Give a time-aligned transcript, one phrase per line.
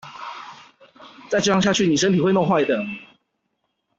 [1.29, 2.75] 再這樣下去妳身體會弄壞的